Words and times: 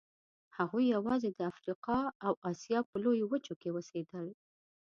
هغوی 0.57 0.85
یواځې 0.95 1.29
د 1.33 1.39
افریقا 1.51 1.99
او 2.25 2.33
اسیا 2.51 2.79
په 2.89 2.95
لویو 3.03 3.29
وچو 3.31 3.53
کې 3.61 3.69
اوسېدل. 3.71 4.27